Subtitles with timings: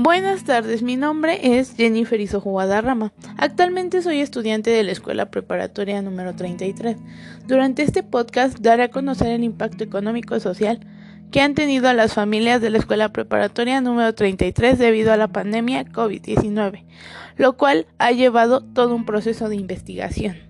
[0.00, 3.12] Buenas tardes, mi nombre es Jennifer Isojo Guadarrama.
[3.36, 6.96] Actualmente soy estudiante de la Escuela Preparatoria número 33.
[7.48, 10.86] Durante este podcast daré a conocer el impacto económico y social
[11.32, 15.84] que han tenido las familias de la Escuela Preparatoria número 33 debido a la pandemia
[15.86, 16.84] COVID-19,
[17.36, 20.47] lo cual ha llevado todo un proceso de investigación.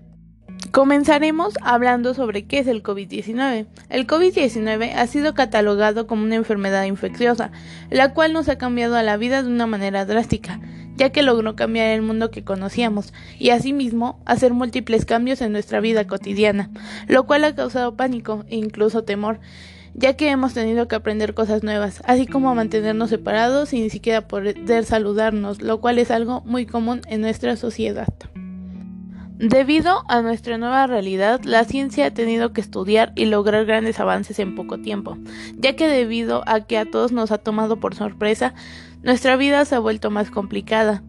[0.71, 3.65] Comenzaremos hablando sobre qué es el COVID-19.
[3.89, 7.51] El COVID-19 ha sido catalogado como una enfermedad infecciosa,
[7.89, 10.59] la cual nos ha cambiado a la vida de una manera drástica,
[10.95, 15.79] ya que logró cambiar el mundo que conocíamos y asimismo hacer múltiples cambios en nuestra
[15.79, 16.69] vida cotidiana,
[17.07, 19.39] lo cual ha causado pánico e incluso temor,
[19.95, 24.27] ya que hemos tenido que aprender cosas nuevas, así como mantenernos separados y ni siquiera
[24.27, 28.13] poder saludarnos, lo cual es algo muy común en nuestra sociedad.
[29.39, 34.37] Debido a nuestra nueva realidad, la ciencia ha tenido que estudiar y lograr grandes avances
[34.37, 35.17] en poco tiempo,
[35.55, 38.53] ya que debido a que a todos nos ha tomado por sorpresa,
[39.01, 41.03] nuestra vida se ha vuelto más complicada.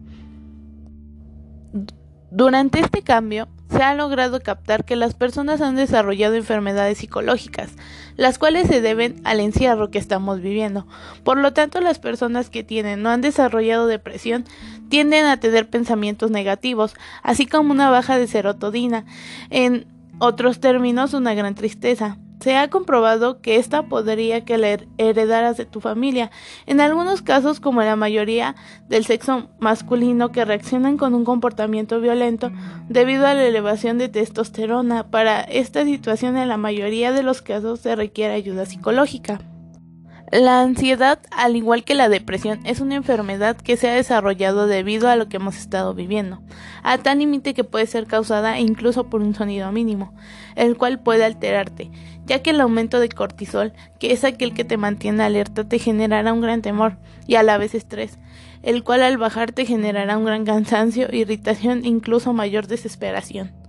[2.31, 7.71] Durante este cambio, se ha logrado captar que las personas han desarrollado enfermedades psicológicas,
[8.17, 10.85] las cuales se deben al encierro que estamos viviendo.
[11.23, 14.45] Por lo tanto, las personas que tienen o han desarrollado depresión
[14.89, 19.05] tienden a tener pensamientos negativos, así como una baja de serotonina,
[19.49, 19.87] en
[20.19, 22.17] otros términos, una gran tristeza.
[22.41, 26.31] Se ha comprobado que esta podría que la heredaras de tu familia,
[26.65, 28.55] en algunos casos como la mayoría
[28.89, 32.51] del sexo masculino que reaccionan con un comportamiento violento
[32.89, 35.11] debido a la elevación de testosterona.
[35.11, 39.39] Para esta situación en la mayoría de los casos se requiere ayuda psicológica.
[40.31, 45.09] La ansiedad, al igual que la depresión, es una enfermedad que se ha desarrollado debido
[45.09, 46.41] a lo que hemos estado viviendo,
[46.83, 50.13] a tal límite que puede ser causada incluso por un sonido mínimo,
[50.55, 51.91] el cual puede alterarte,
[52.25, 56.33] ya que el aumento de cortisol, que es aquel que te mantiene alerta, te generará
[56.33, 56.97] un gran temor
[57.27, 58.19] y a la vez estrés,
[58.63, 63.61] el cual al bajar te generará un gran cansancio, irritación e incluso mayor desesperación.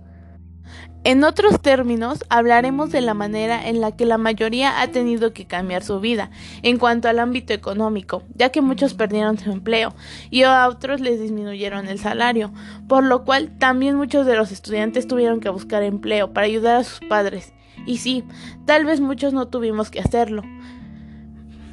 [1.05, 5.45] En otros términos, hablaremos de la manera en la que la mayoría ha tenido que
[5.45, 9.93] cambiar su vida en cuanto al ámbito económico, ya que muchos perdieron su empleo
[10.29, 12.53] y a otros les disminuyeron el salario,
[12.87, 16.83] por lo cual también muchos de los estudiantes tuvieron que buscar empleo para ayudar a
[16.85, 17.53] sus padres.
[17.85, 18.23] Y sí,
[18.65, 20.43] tal vez muchos no tuvimos que hacerlo.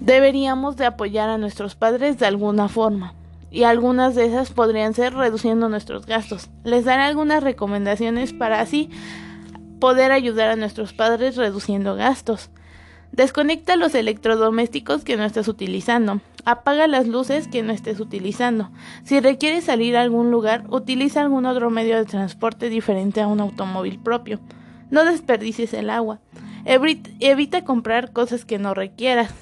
[0.00, 3.14] Deberíamos de apoyar a nuestros padres de alguna forma
[3.50, 6.48] y algunas de esas podrían ser reduciendo nuestros gastos.
[6.64, 8.90] Les daré algunas recomendaciones para así
[9.80, 12.50] poder ayudar a nuestros padres reduciendo gastos.
[13.12, 16.20] Desconecta los electrodomésticos que no estés utilizando.
[16.44, 18.70] Apaga las luces que no estés utilizando.
[19.02, 23.40] Si requieres salir a algún lugar, utiliza algún otro medio de transporte diferente a un
[23.40, 24.38] automóvil propio.
[24.90, 26.20] No desperdicies el agua.
[26.64, 29.32] Evita comprar cosas que no requieras.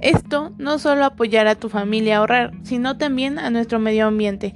[0.00, 4.54] Esto no solo apoyará a tu familia a ahorrar, sino también a nuestro medio ambiente.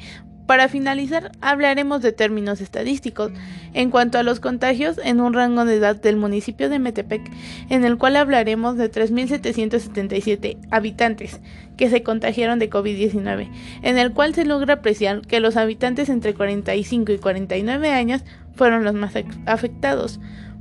[0.50, 3.31] Para finalizar, hablaremos de términos estadísticos
[3.72, 7.22] en cuanto a los contagios en un rango de edad del municipio de Metepec,
[7.69, 11.41] en el cual hablaremos de 3.777 habitantes
[11.77, 13.49] que se contagiaron de COVID-19,
[13.83, 18.25] en el cual se logra apreciar que los habitantes entre 45 y 49 años
[18.56, 19.15] fueron los más
[19.47, 20.19] afectados.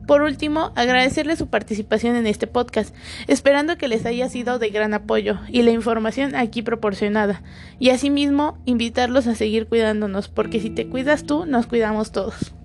[0.09, 2.95] Por último, agradecerles su participación en este podcast,
[3.27, 7.43] esperando que les haya sido de gran apoyo y la información aquí proporcionada.
[7.77, 12.55] Y asimismo, invitarlos a seguir cuidándonos, porque si te cuidas tú, nos cuidamos todos.